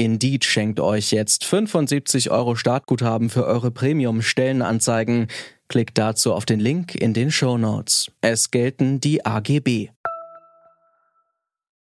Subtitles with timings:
[0.00, 5.26] Indeed schenkt euch jetzt 75 Euro Startguthaben für eure Premium-Stellenanzeigen.
[5.68, 8.10] Klickt dazu auf den Link in den Show Notes.
[8.22, 9.90] Es gelten die AGB.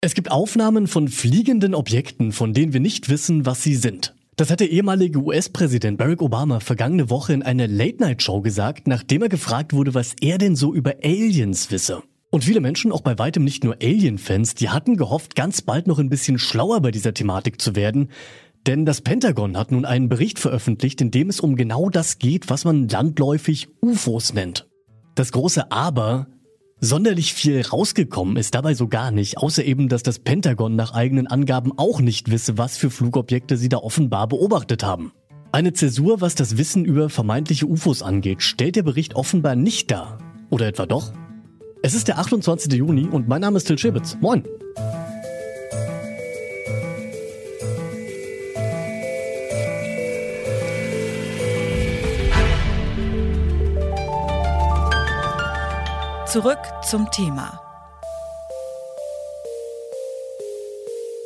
[0.02, 4.14] Es gibt Aufnahmen von fliegenden Objekten, von denen wir nicht wissen, was sie sind.
[4.36, 9.30] Das hat der ehemalige US-Präsident Barack Obama vergangene Woche in einer Late-Night-Show gesagt, nachdem er
[9.30, 12.04] gefragt wurde, was er denn so über Aliens wisse.
[12.36, 16.00] Und viele Menschen, auch bei weitem nicht nur Alien-Fans, die hatten gehofft, ganz bald noch
[16.00, 18.10] ein bisschen schlauer bei dieser Thematik zu werden.
[18.68, 22.50] Denn das Pentagon hat nun einen Bericht veröffentlicht, in dem es um genau das geht,
[22.50, 24.68] was man landläufig UFOs nennt.
[25.16, 26.28] Das große Aber,
[26.82, 31.28] Sonderlich viel rausgekommen ist dabei so gar nicht, außer eben, dass das Pentagon nach eigenen
[31.28, 35.14] Angaben auch nicht wisse, was für Flugobjekte sie da offenbar beobachtet haben.
[35.54, 40.18] Eine Zäsur, was das Wissen über vermeintliche UFOs angeht, stellt der Bericht offenbar nicht dar.
[40.50, 41.14] Oder etwa doch?
[41.86, 42.74] Es ist der 28.
[42.74, 44.18] Juni und mein Name ist Till Schibitz.
[44.20, 44.44] Moin!
[56.26, 56.58] Zurück
[56.90, 57.62] zum Thema.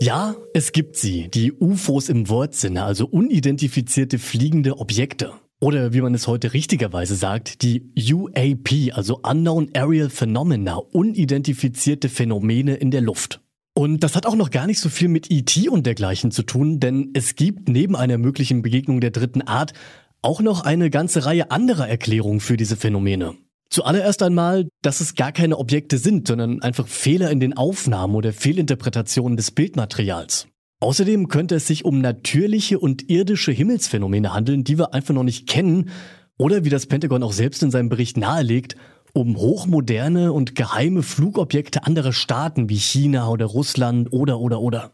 [0.01, 5.31] Ja, es gibt sie, die UFOs im Wortsinne, also unidentifizierte fliegende Objekte.
[5.61, 12.75] Oder wie man es heute richtigerweise sagt, die UAP, also Unknown Aerial Phenomena, unidentifizierte Phänomene
[12.75, 13.41] in der Luft.
[13.73, 16.79] Und das hat auch noch gar nicht so viel mit ET und dergleichen zu tun,
[16.79, 19.73] denn es gibt neben einer möglichen Begegnung der dritten Art
[20.21, 23.35] auch noch eine ganze Reihe anderer Erklärungen für diese Phänomene.
[23.69, 28.33] Zuallererst einmal, dass es gar keine Objekte sind, sondern einfach Fehler in den Aufnahmen oder
[28.33, 30.48] Fehlinterpretationen des Bildmaterials.
[30.81, 35.47] Außerdem könnte es sich um natürliche und irdische Himmelsphänomene handeln, die wir einfach noch nicht
[35.47, 35.89] kennen,
[36.37, 38.77] oder wie das Pentagon auch selbst in seinem Bericht nahelegt,
[39.13, 44.93] um hochmoderne und geheime Flugobjekte anderer Staaten wie China oder Russland oder oder oder.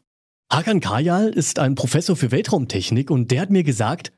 [0.52, 4.12] Hakan Kajal ist ein Professor für Weltraumtechnik und der hat mir gesagt,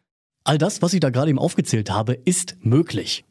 [0.45, 3.25] all das, was ich da gerade eben aufgezählt habe, ist möglich.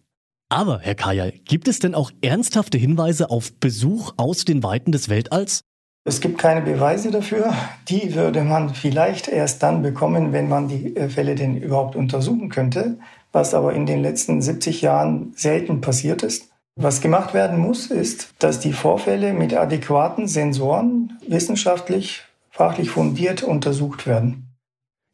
[0.48, 5.08] Aber, Herr Kajal, gibt es denn auch ernsthafte Hinweise auf Besuch aus den Weiten des
[5.08, 5.62] Weltalls?
[6.08, 7.52] Es gibt keine Beweise dafür.
[7.88, 12.48] Die würde man vielleicht erst dann bekommen, wenn man die äh, Fälle denn überhaupt untersuchen
[12.48, 12.98] könnte,
[13.32, 16.48] was aber in den letzten 70 Jahren selten passiert ist.
[16.76, 24.06] Was gemacht werden muss, ist, dass die Vorfälle mit adäquaten Sensoren wissenschaftlich, fachlich fundiert untersucht
[24.06, 24.46] werden.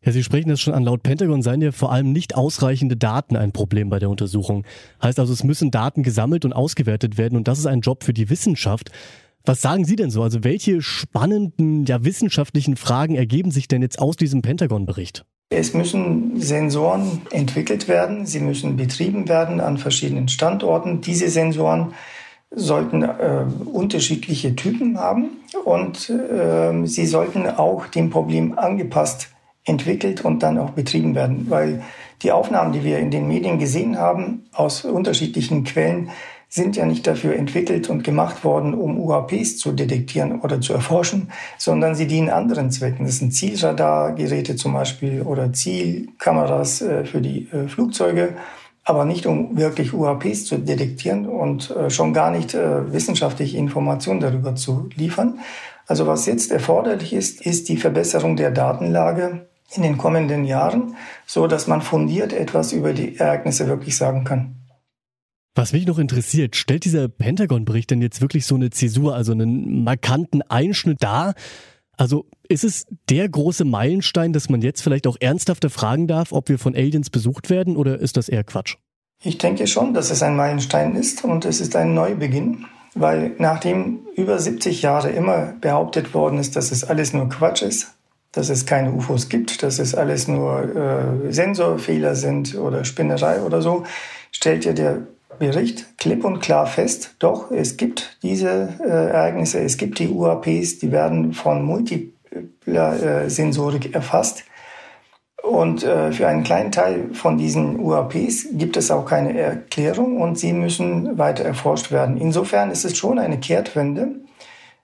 [0.05, 0.83] Ja, Sie sprechen das schon an.
[0.83, 4.67] Laut Pentagon seien ja vor allem nicht ausreichende Daten ein Problem bei der Untersuchung.
[5.03, 8.13] Heißt also, es müssen Daten gesammelt und ausgewertet werden und das ist ein Job für
[8.13, 8.91] die Wissenschaft.
[9.45, 10.23] Was sagen Sie denn so?
[10.23, 15.25] Also welche spannenden, ja wissenschaftlichen Fragen ergeben sich denn jetzt aus diesem Pentagon-Bericht?
[15.51, 21.03] Es müssen Sensoren entwickelt werden, sie müssen betrieben werden an verschiedenen Standorten.
[21.03, 21.93] Diese Sensoren
[22.51, 25.31] sollten äh, unterschiedliche Typen haben
[25.65, 29.29] und äh, sie sollten auch dem Problem angepasst
[29.65, 31.47] entwickelt und dann auch betrieben werden.
[31.49, 31.83] Weil
[32.23, 36.11] die Aufnahmen, die wir in den Medien gesehen haben, aus unterschiedlichen Quellen,
[36.55, 41.31] sind ja nicht dafür entwickelt und gemacht worden, um UAPs zu detektieren oder zu erforschen,
[41.57, 43.07] sondern sie dienen anderen Zwecken.
[43.07, 48.35] Das sind Zielradargeräte zum Beispiel oder Zielkameras äh, für die äh, Flugzeuge,
[48.85, 54.55] aber nicht um wirklich UAPs zu detektieren und äh, schon gar nicht wissenschaftliche Informationen darüber
[54.55, 55.39] zu liefern.
[55.87, 61.47] Also was jetzt erforderlich ist, ist die Verbesserung der Datenlage in den kommenden Jahren, so
[61.47, 64.62] dass man fundiert etwas über die Ereignisse wirklich sagen kann.
[65.55, 69.85] Was mich noch interessiert, stellt dieser Pentagon-Bericht denn jetzt wirklich so eine Zäsur, also einen
[69.85, 71.35] markanten Einschnitt dar?
[71.99, 76.49] Also ist es der große Meilenstein, dass man jetzt vielleicht auch ernsthafter fragen darf, ob
[76.49, 78.77] wir von Aliens besucht werden oder ist das eher Quatsch?
[79.23, 84.00] Ich denke schon, dass es ein Meilenstein ist und es ist ein Neubeginn, weil nachdem
[84.17, 87.94] über 70 Jahre immer behauptet worden ist, dass es alles nur Quatsch ist,
[88.32, 93.61] dass es keine UFOs gibt, dass es alles nur äh, Sensorfehler sind oder Spinnerei oder
[93.61, 93.85] so,
[94.32, 95.06] stellt ja der
[95.38, 100.79] Bericht klipp und klar fest, doch, es gibt diese äh, Ereignisse, es gibt die UAPs,
[100.79, 104.44] die werden von multipler äh, Sensorik erfasst.
[105.43, 110.38] Und äh, für einen kleinen Teil von diesen UAPs gibt es auch keine Erklärung und
[110.38, 112.17] sie müssen weiter erforscht werden.
[112.17, 114.23] Insofern ist es schon eine Kehrtwende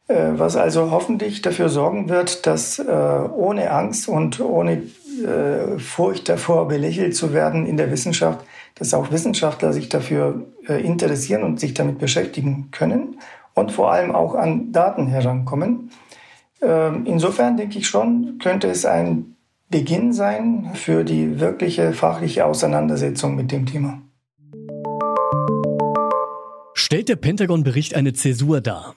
[0.08, 4.82] äh, was also hoffentlich dafür sorgen wird, dass äh, ohne Angst und ohne
[5.24, 8.44] äh, Furcht davor belächelt zu werden in der Wissenschaft,
[8.74, 13.18] dass auch Wissenschaftler sich dafür äh, interessieren und sich damit beschäftigen können
[13.54, 15.90] und vor allem auch an Daten herankommen.
[16.60, 19.36] Ähm, insofern denke ich schon, könnte es ein
[19.70, 24.00] Beginn sein für die wirkliche fachliche Auseinandersetzung mit dem Thema.
[26.74, 28.94] Stellt der Pentagon-Bericht eine Zäsur dar?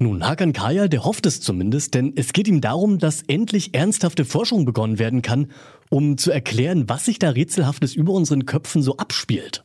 [0.00, 4.24] Nun, Hakan Kaya, der hofft es zumindest, denn es geht ihm darum, dass endlich ernsthafte
[4.24, 5.48] Forschung begonnen werden kann,
[5.90, 9.64] um zu erklären, was sich da rätselhaftes über unseren Köpfen so abspielt.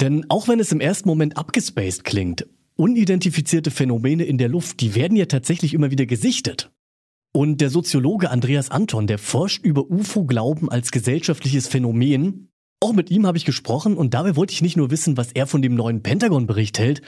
[0.00, 4.94] Denn auch wenn es im ersten Moment abgespaced klingt, unidentifizierte Phänomene in der Luft, die
[4.94, 6.70] werden ja tatsächlich immer wieder gesichtet.
[7.32, 12.48] Und der Soziologe Andreas Anton, der forscht über UFO-Glauben als gesellschaftliches Phänomen.
[12.78, 15.48] Auch mit ihm habe ich gesprochen und dabei wollte ich nicht nur wissen, was er
[15.48, 17.02] von dem neuen Pentagon-Bericht hält,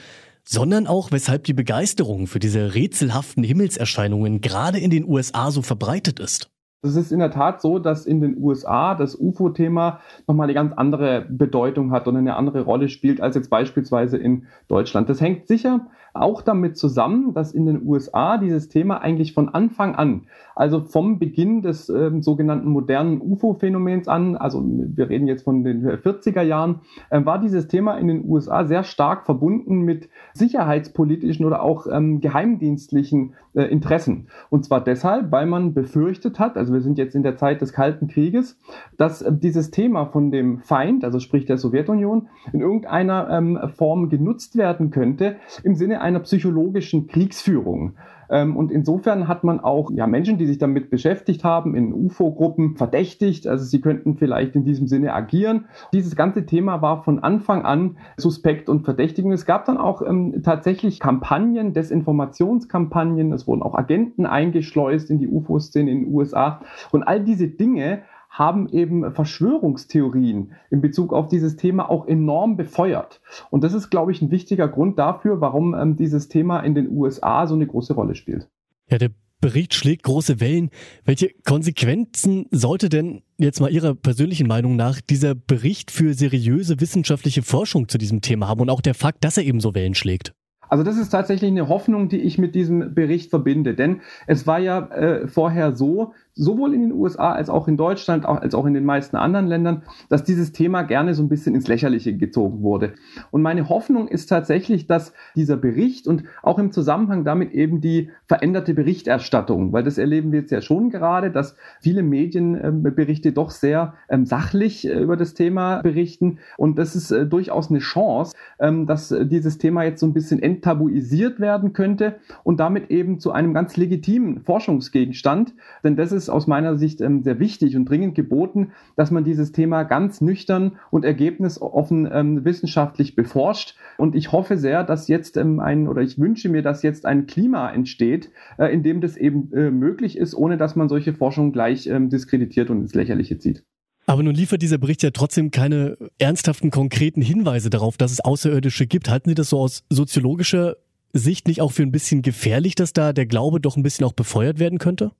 [0.47, 6.19] sondern auch, weshalb die Begeisterung für diese rätselhaften Himmelserscheinungen gerade in den USA so verbreitet
[6.19, 6.49] ist.
[6.83, 10.73] Es ist in der Tat so, dass in den USA das UFO-Thema nochmal eine ganz
[10.73, 15.09] andere Bedeutung hat und eine andere Rolle spielt als jetzt beispielsweise in Deutschland.
[15.09, 15.87] Das hängt sicher
[16.21, 20.23] auch damit zusammen, dass in den USA dieses Thema eigentlich von Anfang an,
[20.55, 25.85] also vom Beginn des äh, sogenannten modernen UFO-Phänomens an, also wir reden jetzt von den
[25.85, 31.61] 40er Jahren, äh, war dieses Thema in den USA sehr stark verbunden mit sicherheitspolitischen oder
[31.61, 34.27] auch ähm, geheimdienstlichen äh, Interessen.
[34.49, 37.73] Und zwar deshalb, weil man befürchtet hat, also wir sind jetzt in der Zeit des
[37.73, 38.59] Kalten Krieges,
[38.97, 44.09] dass äh, dieses Thema von dem Feind, also sprich der Sowjetunion, in irgendeiner ähm, Form
[44.09, 47.93] genutzt werden könnte im Sinne einer psychologischen Kriegsführung.
[48.29, 52.75] Ähm, und insofern hat man auch ja, Menschen, die sich damit beschäftigt haben, in UFO-Gruppen
[52.77, 53.47] verdächtigt.
[53.47, 55.65] Also sie könnten vielleicht in diesem Sinne agieren.
[55.93, 59.25] Dieses ganze Thema war von Anfang an suspekt und verdächtig.
[59.25, 63.33] Und es gab dann auch ähm, tatsächlich Kampagnen, Desinformationskampagnen.
[63.33, 66.61] Es wurden auch Agenten eingeschleust in die UFO-Szene in den USA.
[66.91, 68.03] Und all diese Dinge
[68.37, 73.21] haben eben Verschwörungstheorien in Bezug auf dieses Thema auch enorm befeuert.
[73.49, 76.89] Und das ist, glaube ich, ein wichtiger Grund dafür, warum ähm, dieses Thema in den
[76.89, 78.47] USA so eine große Rolle spielt.
[78.89, 80.69] Ja, der Bericht schlägt große Wellen.
[81.05, 87.43] Welche Konsequenzen sollte denn jetzt mal Ihrer persönlichen Meinung nach dieser Bericht für seriöse wissenschaftliche
[87.43, 90.33] Forschung zu diesem Thema haben und auch der Fakt, dass er eben so Wellen schlägt?
[90.69, 93.73] Also das ist tatsächlich eine Hoffnung, die ich mit diesem Bericht verbinde.
[93.73, 98.25] Denn es war ja äh, vorher so, sowohl in den USA als auch in Deutschland,
[98.25, 101.67] als auch in den meisten anderen Ländern, dass dieses Thema gerne so ein bisschen ins
[101.67, 102.93] Lächerliche gezogen wurde.
[103.31, 108.11] Und meine Hoffnung ist tatsächlich, dass dieser Bericht und auch im Zusammenhang damit eben die
[108.25, 113.95] veränderte Berichterstattung, weil das erleben wir jetzt ja schon gerade, dass viele Medienberichte doch sehr
[114.09, 116.39] ähm, sachlich äh, über das Thema berichten.
[116.57, 120.41] Und das ist äh, durchaus eine Chance, ähm, dass dieses Thema jetzt so ein bisschen
[120.41, 125.53] enttabuisiert werden könnte und damit eben zu einem ganz legitimen Forschungsgegenstand.
[125.83, 129.51] Denn das ist aus meiner Sicht ähm, sehr wichtig und dringend geboten, dass man dieses
[129.51, 133.75] Thema ganz nüchtern und ergebnisoffen ähm, wissenschaftlich beforscht.
[133.97, 137.27] Und ich hoffe sehr, dass jetzt ähm, ein, oder ich wünsche mir, dass jetzt ein
[137.27, 141.51] Klima entsteht, äh, in dem das eben äh, möglich ist, ohne dass man solche Forschung
[141.51, 143.63] gleich ähm, diskreditiert und ins Lächerliche zieht.
[144.09, 148.87] Aber nun liefert dieser Bericht ja trotzdem keine ernsthaften, konkreten Hinweise darauf, dass es Außerirdische
[148.87, 149.09] gibt.
[149.09, 150.77] Halten Sie das so aus soziologischer
[151.11, 154.13] Sicht nicht auch für ein bisschen gefährlich, dass da der Glaube doch ein bisschen auch
[154.13, 155.11] befeuert werden könnte?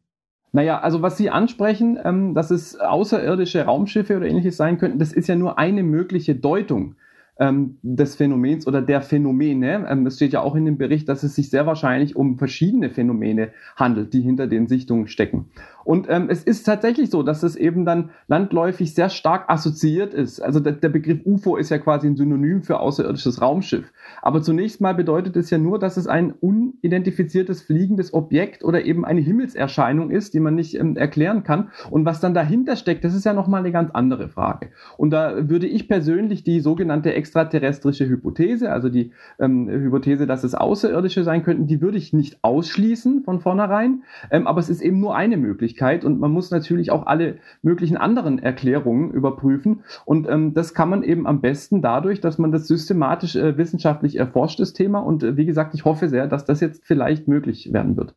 [0.54, 5.14] Naja, also was Sie ansprechen, ähm, dass es außerirdische Raumschiffe oder ähnliches sein könnten, das
[5.14, 6.96] ist ja nur eine mögliche Deutung
[7.40, 9.86] ähm, des Phänomens oder der Phänomene.
[9.90, 12.90] Ähm, es steht ja auch in dem Bericht, dass es sich sehr wahrscheinlich um verschiedene
[12.90, 15.46] Phänomene handelt, die hinter den Sichtungen stecken.
[15.88, 20.42] Und ähm, es ist tatsächlich so, dass es eben dann landläufig sehr stark assoziiert ist.
[20.42, 23.94] Also der, der, Begriff UFO ist ja quasi ein Synonym für außerirdisches Raumschiff.
[24.22, 29.06] Aber zunächst mal bedeutet es ja nur, dass es ein unidentifiziertes fliegendes Objekt oder eben
[29.06, 31.70] eine Himmelserscheinung ist, die man nicht ähm, erklären kann.
[31.90, 34.72] Und was dann dahinter steckt, das ist ja nochmal eine ganz andere Frage.
[34.98, 40.54] Und da würde ich persönlich die sogenannte extraterrestrische Hypothese, also die ähm, Hypothese, dass es
[40.54, 44.04] Außerirdische sein könnten, die würde ich nicht ausschließen von vornherein.
[44.32, 45.77] Ähm, aber es ist eben nur eine Möglichkeit.
[45.78, 49.84] Möglichkeit und man muss natürlich auch alle möglichen anderen Erklärungen überprüfen.
[50.06, 54.18] Und ähm, das kann man eben am besten dadurch, dass man das systematisch äh, wissenschaftlich
[54.18, 55.00] erforscht, das Thema.
[55.00, 58.16] Und äh, wie gesagt, ich hoffe sehr, dass das jetzt vielleicht möglich werden wird.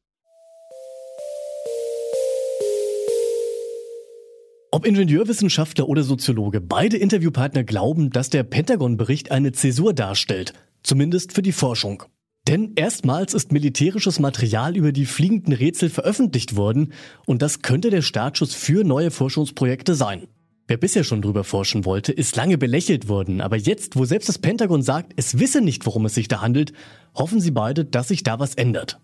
[4.73, 11.43] Ob Ingenieurwissenschaftler oder Soziologe, beide Interviewpartner glauben, dass der Pentagon-Bericht eine Zäsur darstellt, zumindest für
[11.43, 12.05] die Forschung.
[12.51, 16.93] Denn erstmals ist militärisches Material über die fliegenden Rätsel veröffentlicht worden
[17.25, 20.27] und das könnte der Startschuss für neue Forschungsprojekte sein.
[20.67, 24.39] Wer bisher schon drüber forschen wollte, ist lange belächelt worden, aber jetzt, wo selbst das
[24.39, 26.73] Pentagon sagt, es wisse nicht, worum es sich da handelt,
[27.15, 28.99] hoffen sie beide, dass sich da was ändert.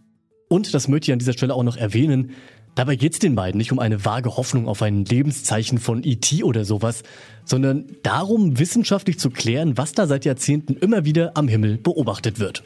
[0.48, 2.32] Und das möchte ich an dieser Stelle auch noch erwähnen,
[2.74, 6.42] Dabei geht es den beiden nicht um eine vage Hoffnung auf ein Lebenszeichen von ET
[6.42, 7.04] oder sowas,
[7.46, 12.64] sondern darum, wissenschaftlich zu klären, was da seit Jahrzehnten immer wieder am Himmel beobachtet wird.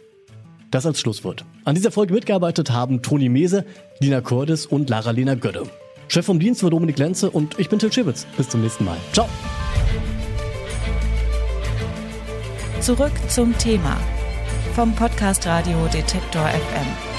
[0.71, 1.45] Das als Schlusswort.
[1.65, 3.65] An dieser Folge mitgearbeitet haben Toni Mese,
[3.99, 5.65] Lina Cordes und Lara-Lena Gödde.
[6.09, 8.27] Chef vom Dienst war Dominik Lenze und ich bin Till Schibitz.
[8.37, 8.97] Bis zum nächsten Mal.
[9.13, 9.29] Ciao.
[12.81, 13.97] Zurück zum Thema
[14.75, 17.10] vom Podcast Radio Detektor FM.